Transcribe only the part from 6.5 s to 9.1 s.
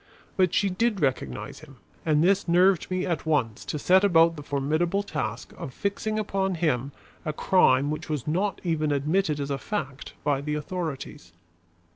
him a crime which was not even